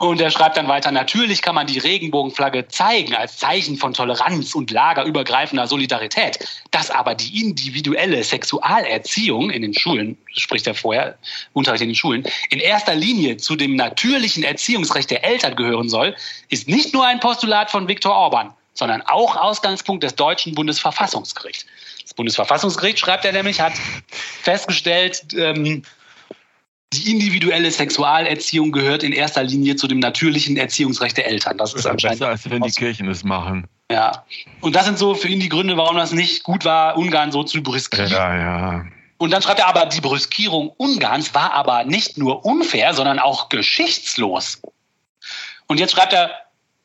[0.00, 4.54] Und er schreibt dann weiter, natürlich kann man die Regenbogenflagge zeigen als Zeichen von Toleranz
[4.54, 6.38] und lagerübergreifender Solidarität.
[6.70, 11.18] Dass aber die individuelle Sexualerziehung in den Schulen, spricht er vorher,
[11.52, 16.16] Unterricht in den Schulen, in erster Linie zu dem natürlichen Erziehungsrecht der Eltern gehören soll,
[16.48, 21.66] ist nicht nur ein Postulat von Viktor Orban, sondern auch Ausgangspunkt des deutschen Bundesverfassungsgerichts.
[22.04, 23.74] Das Bundesverfassungsgericht, schreibt er nämlich, hat
[24.40, 25.82] festgestellt, ähm,
[26.92, 31.56] die individuelle Sexualerziehung gehört in erster Linie zu dem natürlichen Erziehungsrecht der Eltern.
[31.56, 33.66] Das ist, anscheinend besser, als wenn die Kirchen es machen.
[33.90, 34.24] Ja.
[34.60, 37.44] Und das sind so für ihn die Gründe, warum das nicht gut war, Ungarn so
[37.44, 38.10] zu brüskieren.
[38.10, 38.84] Ja, ja.
[39.18, 43.50] Und dann schreibt er aber, die Brüskierung Ungarns war aber nicht nur unfair, sondern auch
[43.50, 44.62] geschichtslos.
[45.66, 46.30] Und jetzt schreibt er,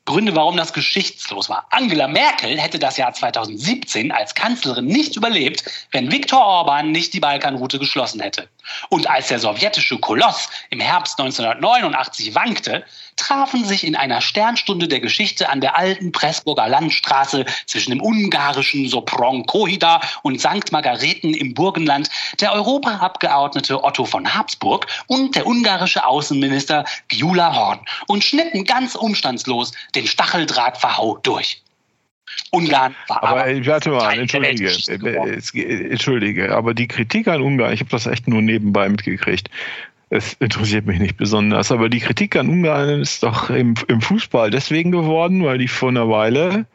[0.05, 1.65] Gründe, warum das geschichtslos war.
[1.71, 7.19] Angela Merkel hätte das Jahr 2017 als Kanzlerin nicht überlebt, wenn Viktor Orban nicht die
[7.19, 8.47] Balkanroute geschlossen hätte.
[8.89, 14.99] Und als der sowjetische Koloss im Herbst 1989 wankte, trafen sich in einer Sternstunde der
[14.99, 20.71] Geschichte an der alten Pressburger Landstraße zwischen dem ungarischen Sopron Kohida und St.
[20.71, 28.23] Margareten im Burgenland der Europaabgeordnete Otto von Habsburg und der ungarische Außenminister Gyula Horn und
[28.23, 31.61] schnitten ganz umstandslos den Stacheldrahtverhau durch.
[32.51, 37.79] Ungarn war aber, aber warte mal, entschuldige, äh, entschuldige, aber die Kritik an Ungarn, ich
[37.79, 39.49] habe das echt nur nebenbei mitgekriegt.
[40.09, 44.51] Es interessiert mich nicht besonders, aber die Kritik an Ungarn ist doch im, im Fußball
[44.51, 46.65] deswegen geworden, weil die vor einer Weile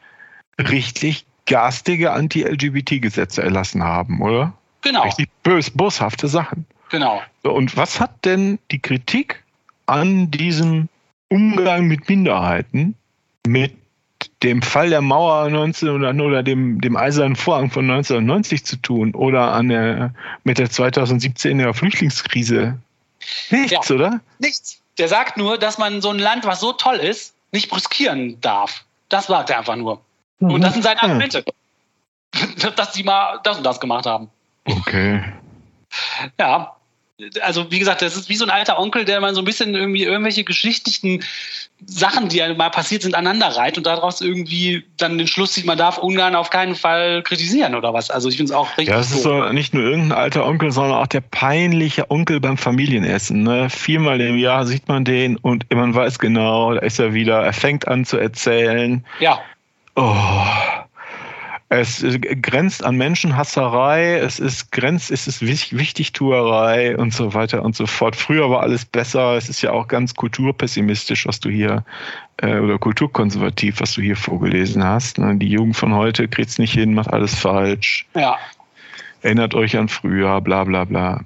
[0.58, 4.54] richtig garstige Anti-LGBT-Gesetze erlassen haben, oder?
[4.82, 5.02] Genau.
[5.02, 6.66] Richtig bös, boshafte Sachen.
[6.90, 7.22] Genau.
[7.42, 9.42] Und was hat denn die Kritik
[9.86, 10.88] an diesem
[11.28, 12.94] Umgang mit Minderheiten
[13.46, 13.74] mit
[14.42, 19.52] dem Fall der Mauer 1900 oder dem, dem Eisernen Vorhang von 1990 zu tun oder
[19.52, 20.14] an der,
[20.44, 22.78] mit der 2017er Flüchtlingskrise?
[23.50, 24.20] Nichts, ja, oder?
[24.38, 24.80] Nichts.
[24.98, 28.84] Der sagt nur, dass man so ein Land, was so toll ist, nicht brüskieren darf.
[29.08, 30.00] Das sagt er einfach nur.
[30.38, 30.52] Mhm.
[30.52, 31.44] Und das sind seine Argumente.
[32.34, 32.70] Ja.
[32.76, 34.30] Dass sie mal das und das gemacht haben.
[34.64, 35.24] Okay.
[36.38, 36.76] Ja,
[37.42, 39.74] also wie gesagt, das ist wie so ein alter Onkel, der mal so ein bisschen
[39.74, 41.22] irgendwie irgendwelche geschichtlichen
[41.86, 45.78] Sachen, die mal passiert sind, aneinander reiht und daraus irgendwie dann den Schluss zieht, man
[45.78, 48.10] darf Ungarn auf keinen Fall kritisieren oder was.
[48.10, 48.88] Also ich finde es auch richtig.
[48.88, 52.58] Ja, das ist so nicht nur irgendein alter Onkel, sondern auch der peinliche Onkel beim
[52.58, 53.42] Familienessen.
[53.42, 53.70] Ne?
[53.70, 57.52] Viermal im Jahr sieht man den und man weiß genau, da ist er wieder, er
[57.52, 59.04] fängt an zu erzählen.
[59.20, 59.40] Ja.
[59.96, 60.14] Oh.
[61.72, 62.04] Es
[62.42, 68.16] grenzt an Menschenhasserei, es ist grenzt, es ist Wichtigtuerei und so weiter und so fort.
[68.16, 69.36] Früher war alles besser.
[69.36, 71.84] Es ist ja auch ganz kulturpessimistisch, was du hier
[72.38, 75.18] äh, oder kulturkonservativ, was du hier vorgelesen hast.
[75.18, 75.36] Ne?
[75.36, 78.04] Die Jugend von heute kriegt's nicht hin, macht alles falsch.
[78.16, 78.36] Ja
[79.22, 81.20] erinnert euch an früher, bla bla bla.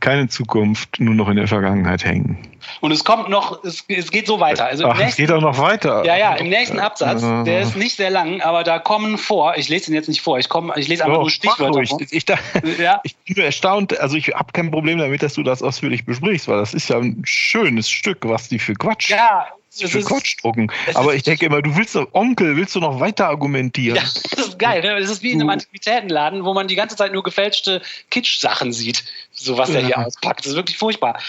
[0.00, 2.38] Keine Zukunft, nur noch in der Vergangenheit hängen.
[2.80, 4.66] Und es kommt noch, es, es geht so weiter.
[4.66, 6.04] Also Ach, nächsten, es geht auch noch weiter.
[6.04, 9.68] Ja, ja, im nächsten Absatz, der ist nicht sehr lang, aber da kommen vor, ich
[9.68, 12.00] lese den jetzt nicht vor, ich, komme, ich lese einfach nur Stichwörter vor.
[12.00, 12.24] Ich, ich,
[12.78, 13.00] ja?
[13.02, 16.58] ich bin erstaunt, also ich habe kein Problem damit, dass du das ausführlich besprichst, weil
[16.58, 20.70] das ist ja ein schönes Stück, was die für Quatsch ja, für Quatsch drucken.
[20.94, 23.96] Aber ich denke immer, du willst doch, Onkel, willst du noch weiter argumentieren?
[23.96, 24.02] Ja,
[24.36, 24.82] das ist geil.
[24.82, 25.00] Ne?
[25.00, 29.04] Das ist wie in einem Antiquitätenladen, wo man die ganze Zeit nur gefälschte Kitsch-Sachen sieht,
[29.32, 30.40] so was er hier auspackt.
[30.40, 31.20] Das ist wirklich furchtbar.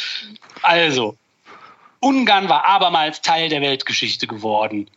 [0.62, 1.18] Also,
[2.00, 4.90] Ungarn war abermals Teil der Weltgeschichte geworden.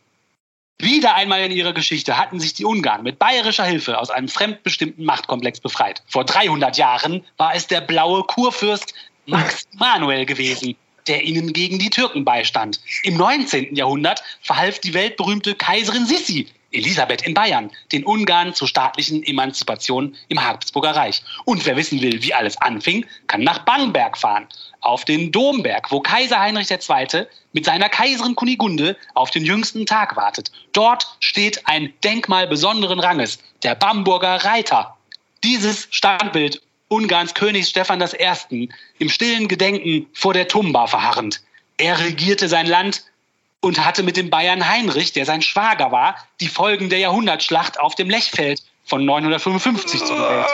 [0.81, 5.03] Wieder einmal in ihrer Geschichte hatten sich die Ungarn mit bayerischer Hilfe aus einem fremdbestimmten
[5.03, 6.01] Machtkomplex befreit.
[6.07, 8.93] Vor 300 Jahren war es der blaue Kurfürst
[9.25, 10.75] Max Manuel gewesen,
[11.09, 12.79] der ihnen gegen die Türken beistand.
[13.03, 13.75] Im 19.
[13.75, 20.43] Jahrhundert verhalf die weltberühmte Kaiserin Sissi Elisabeth in Bayern, den Ungarn zur staatlichen Emanzipation im
[20.43, 21.23] Habsburger Reich.
[21.45, 24.47] Und wer wissen will, wie alles anfing, kann nach Bamberg fahren,
[24.81, 27.25] auf den Domberg, wo Kaiser Heinrich II.
[27.53, 30.51] mit seiner Kaiserin Kunigunde auf den jüngsten Tag wartet.
[30.71, 34.95] Dort steht ein Denkmal besonderen Ranges, der Bamburger Reiter.
[35.43, 38.69] Dieses Standbild Ungarns Königs Stephan I.
[38.97, 41.41] im stillen Gedenken vor der Tumba verharrend.
[41.77, 43.05] Er regierte sein Land
[43.61, 47.95] und hatte mit dem Bayern Heinrich, der sein Schwager war, die Folgen der Jahrhundertschlacht auf
[47.95, 50.45] dem Lechfeld von 955 zugewählt.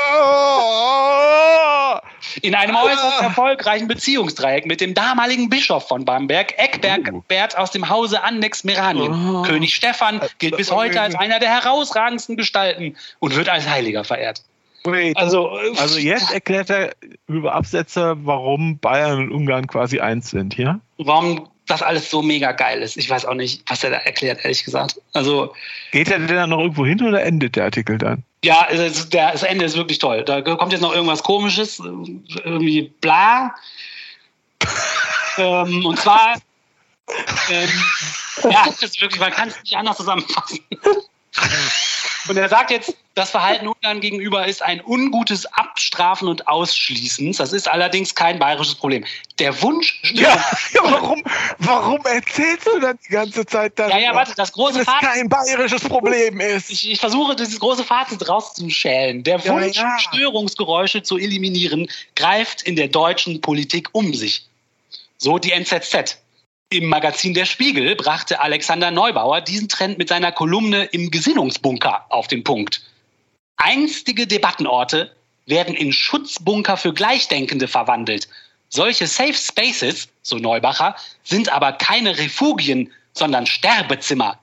[2.42, 8.24] In einem äußerst erfolgreichen Beziehungsdreieck mit dem damaligen Bischof von Bamberg, Eckberg aus dem Hause
[8.24, 9.44] Annex Meranien.
[9.44, 14.44] König Stephan gilt bis heute als einer der herausragendsten Gestalten und wird als Heiliger verehrt.
[14.86, 15.18] Wait.
[15.18, 16.96] Also, also jetzt erklärt er
[17.28, 20.80] über Absätze, warum Bayern und Ungarn quasi eins sind, ja?
[20.98, 22.98] Warum das alles so mega geil ist.
[22.98, 25.02] Ich weiß auch nicht, was er da erklärt, ehrlich gesagt.
[25.14, 25.54] Also
[25.92, 28.24] Geht er denn dann noch irgendwo hin oder endet der Artikel dann?
[28.44, 30.24] Ja, das, der, das Ende ist wirklich toll.
[30.24, 33.56] Da kommt jetzt noch irgendwas komisches, irgendwie bla.
[35.38, 36.36] ähm, und zwar,
[37.50, 37.70] ähm,
[38.44, 40.60] ja, das ist wirklich, man kann es nicht anders zusammenfassen.
[42.28, 47.38] Und er sagt jetzt, das Verhalten Ungarn gegenüber ist ein ungutes Abstrafen und Ausschließens.
[47.38, 49.06] Das ist allerdings kein bayerisches Problem.
[49.40, 50.02] Der Wunsch.
[50.14, 50.44] Ja,
[50.84, 51.24] warum,
[51.60, 53.92] warum erzählst du dann die ganze Zeit das?
[53.92, 55.10] Ja, ja, warte, das große Fazit.
[55.10, 56.70] kein bayerisches Problem ist.
[56.70, 59.24] Ich, ich, versuche, dieses große Fazit rauszuschälen.
[59.24, 60.00] Der Wunsch, ja, ja.
[60.00, 64.46] Störungsgeräusche zu eliminieren, greift in der deutschen Politik um sich.
[65.18, 66.18] So die NZZ.
[66.70, 72.28] Im Magazin Der Spiegel brachte Alexander Neubauer diesen Trend mit seiner Kolumne im Gesinnungsbunker auf
[72.28, 72.82] den Punkt.
[73.58, 78.28] Einstige Debattenorte werden in Schutzbunker für Gleichdenkende verwandelt.
[78.70, 84.40] Solche Safe Spaces, so Neubacher, sind aber keine Refugien, sondern Sterbezimmer.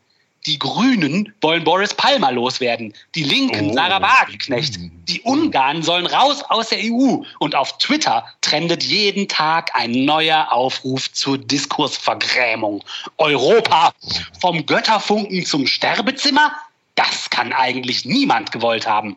[0.46, 3.74] Die Grünen wollen Boris Palmer loswerden, die Linken oh.
[3.74, 4.74] Sarah Wagenknecht.
[5.08, 7.22] Die Ungarn sollen raus aus der EU.
[7.38, 12.82] Und auf Twitter trendet jeden Tag ein neuer Aufruf zur Diskursvergrämung.
[13.18, 13.92] Europa
[14.40, 16.52] vom Götterfunken zum Sterbezimmer?
[16.96, 19.16] Das kann eigentlich niemand gewollt haben.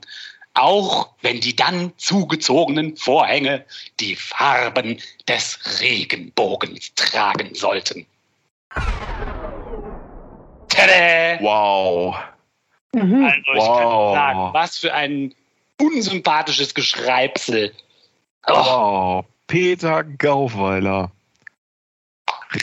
[0.53, 3.65] Auch wenn die dann zugezogenen Vorhänge
[3.99, 8.05] die Farben des Regenbogens tragen sollten.
[10.75, 11.39] Tada!
[11.41, 12.15] Wow.
[12.93, 13.25] Mhm.
[13.25, 14.13] Also ich wow.
[14.13, 15.33] kann sagen, was für ein
[15.81, 17.73] unsympathisches Geschreibsel.
[18.47, 18.53] Oh.
[18.53, 19.25] Wow.
[19.47, 21.11] Peter Gauweiler.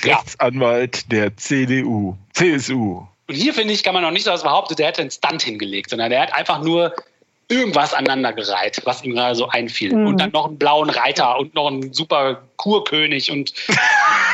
[0.05, 1.09] Rechtsanwalt ja.
[1.11, 3.07] der CDU, CSU.
[3.29, 5.43] Und hier finde ich, kann man noch nicht so was behaupten, der hätte einen Stunt
[5.43, 6.95] hingelegt, sondern der hat einfach nur
[7.49, 9.95] irgendwas aneinandergereiht, was ihm gerade so einfiel.
[9.95, 10.07] Mhm.
[10.07, 13.53] Und dann noch einen blauen Reiter und noch einen super Kurkönig und.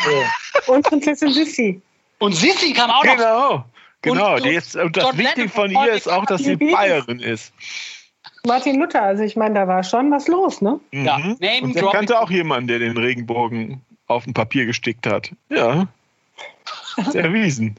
[0.66, 1.82] und Prinzessin Sissi.
[2.18, 3.16] Und Sissi kam auch noch.
[3.16, 3.64] Genau,
[4.02, 4.34] genau.
[4.36, 7.52] Und, ist, und das Wichtige von ihr ist auch, dass sie Bayerin ist.
[8.46, 10.80] Martin Luther, also ich meine, da war schon was los, ne?
[10.92, 11.04] Mhm.
[11.04, 15.32] Ja, Name und er kannte auch jemanden, der den Regenbogen auf ein Papier gestickt hat.
[15.48, 15.86] Ja.
[16.96, 17.76] Ist erwiesen.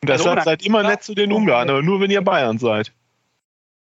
[0.00, 2.92] Und deshalb seid immer nett zu den Ungarn, aber nur wenn ihr Bayern seid.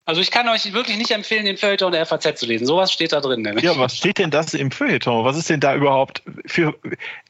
[0.05, 2.67] Also ich kann euch wirklich nicht empfehlen, den Feuilleton der FAZ zu lesen.
[2.67, 3.43] Sowas steht da drin.
[3.43, 3.65] Nämlich.
[3.65, 5.25] Ja, was steht denn das im Feuilleton?
[5.25, 6.75] Was ist denn da überhaupt für,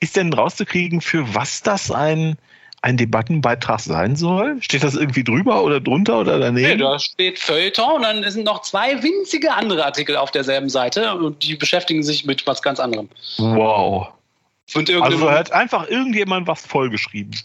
[0.01, 2.39] ist denn rauszukriegen, für was das ein,
[2.81, 4.57] ein Debattenbeitrag sein soll?
[4.63, 6.67] Steht das irgendwie drüber oder drunter oder daneben?
[6.67, 11.15] Nee, da steht Feuilleton und dann sind noch zwei winzige andere Artikel auf derselben Seite
[11.15, 13.11] und die beschäftigen sich mit was ganz anderem.
[13.37, 14.09] Wow.
[14.75, 17.39] also hat einfach irgendjemand was vollgeschrieben.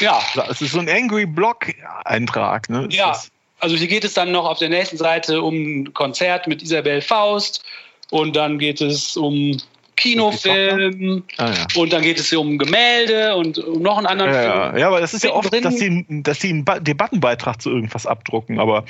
[0.00, 0.20] Ja.
[0.50, 2.88] Es ist so ein Angry Block-Eintrag, ne?
[2.90, 3.10] ja.
[3.10, 3.30] Das?
[3.60, 7.00] Also hier geht es dann noch auf der nächsten Seite um ein Konzert mit Isabel
[7.00, 7.64] Faust
[8.10, 9.56] und dann geht es um
[9.98, 11.66] Kinofilm ah, ja.
[11.74, 14.52] und dann geht es hier um Gemälde und um noch einen anderen ja, Film.
[14.52, 18.06] Ja, ja aber das ist ja oft, dass sie, dass sie einen Debattenbeitrag zu irgendwas
[18.06, 18.84] abdrucken, aber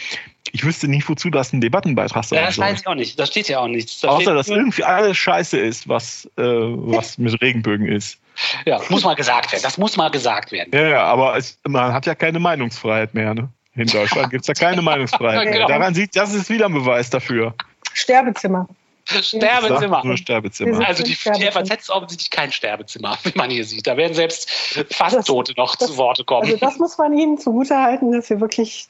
[0.53, 2.67] ich wüsste nicht, wozu das ein Debattenbeitrag sein ja, das soll.
[2.67, 3.19] weiß ich auch nicht.
[3.19, 4.01] Da steht ja auch nichts.
[4.01, 8.19] Da Außer, dass irgendwie alles scheiße ist, was, äh, was mit Regenbögen ist.
[8.65, 9.63] Ja, muss mal gesagt werden.
[9.63, 10.71] Das muss mal gesagt werden.
[10.73, 13.35] Ja, ja aber es, man hat ja keine Meinungsfreiheit mehr.
[13.35, 13.49] Ne?
[13.79, 15.53] In Deutschland gibt es ja keine Meinungsfreiheit.
[15.53, 15.69] genau.
[15.69, 17.55] Daran sieht, das ist wieder ein Beweis dafür.
[17.95, 18.69] Sterbezimmer.
[19.05, 20.05] Sterbezimmer.
[20.05, 20.87] Nur Sterbezimmer.
[20.87, 23.87] Also die, die FAZ ist offensichtlich kein Sterbezimmer, wie man hier sieht.
[23.87, 24.51] Da werden selbst
[24.91, 26.47] fast Tote noch das, zu Worte kommen.
[26.47, 28.89] Also das muss man Ihnen zugutehalten, dass wir wirklich,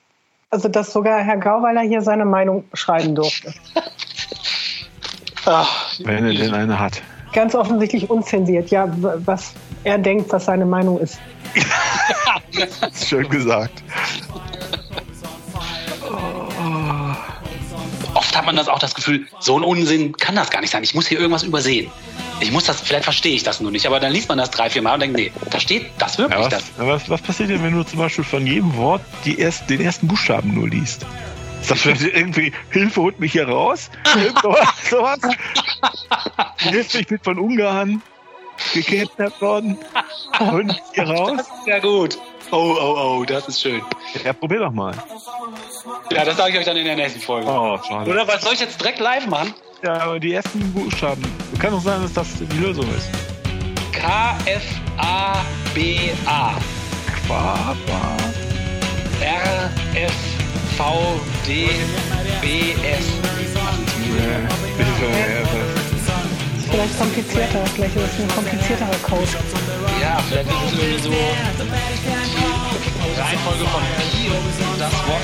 [0.50, 3.52] also dass sogar Herr Grauweiler hier seine Meinung schreiben durfte.
[5.44, 7.02] Ach, Wenn er denn eine hat.
[7.34, 9.52] Ganz offensichtlich unzensiert, ja, was
[9.84, 11.18] er denkt, was seine Meinung ist.
[13.06, 13.82] Schön gesagt.
[18.48, 20.82] Man das auch das Gefühl, so ein Unsinn kann das gar nicht sein.
[20.82, 21.90] Ich muss hier irgendwas übersehen.
[22.40, 24.70] Ich muss das, vielleicht verstehe ich das nur nicht, aber dann liest man das drei,
[24.70, 26.64] vier Mal und denkt, nee, da steht das wirklich Ja, das.
[26.78, 29.80] was, was, was passiert denn, wenn du zum Beispiel von jedem Wort die erst, den
[29.82, 31.04] ersten Buchstaben nur liest?
[31.60, 33.90] Ist das vielleicht irgendwie, Hilfe, holt mich hier raus?
[34.42, 34.68] Sowas?
[34.90, 35.18] sowas?
[36.56, 38.00] Hilfe, ich bin von Ungarn
[38.72, 39.76] gekidnappt worden.
[40.64, 41.40] Mich hier raus?
[41.66, 42.18] Ja gut.
[42.50, 43.82] Oh, oh, oh, das ist schön.
[44.24, 44.94] Ja, probier doch mal.
[46.10, 47.46] Ja, das sage ich euch dann in der nächsten Folge.
[47.48, 48.10] Oh, schade.
[48.10, 49.52] Oder was soll ich jetzt direkt live machen?
[49.82, 51.22] Ja, aber die ersten Buchstaben.
[51.58, 53.10] Kann doch sein, dass das die Lösung ist.
[53.92, 54.54] K-F-A-B-A.
[57.26, 58.16] Quaba.
[59.20, 60.08] R-F-V-D-B-S.
[66.70, 69.28] Vielleicht komplizierter, vielleicht ist es ein komplizierterer Code.
[70.00, 71.10] Ja, vielleicht ist es irgendwie so
[73.18, 75.22] Reihenfolge von Pi und das Wort.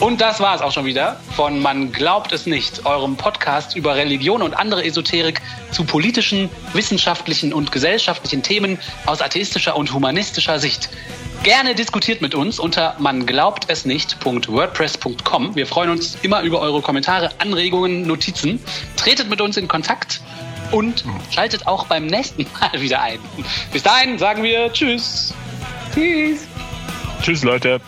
[0.00, 3.96] Und das war es auch schon wieder von Man glaubt es nicht, eurem Podcast über
[3.96, 5.40] Religion und andere Esoterik
[5.72, 10.88] zu politischen, wissenschaftlichen und gesellschaftlichen Themen aus atheistischer und humanistischer Sicht.
[11.42, 15.56] Gerne diskutiert mit uns unter manglaubtesnicht.wordpress.com.
[15.56, 18.60] Wir freuen uns immer über eure Kommentare, Anregungen, Notizen.
[18.96, 20.20] Tretet mit uns in Kontakt
[20.72, 23.18] und schaltet auch beim nächsten Mal wieder ein.
[23.72, 25.34] Bis dahin sagen wir Tschüss.
[25.94, 26.46] Tschüss.
[27.22, 27.80] Tschüss, Leute.